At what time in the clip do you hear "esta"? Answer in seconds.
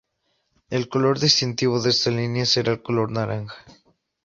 1.91-2.09